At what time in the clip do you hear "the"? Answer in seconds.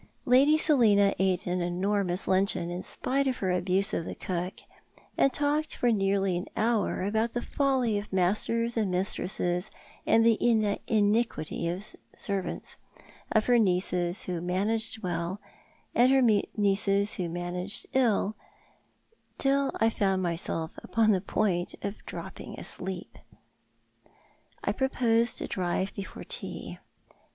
4.03-4.15, 7.33-7.41, 10.25-10.39, 21.11-21.21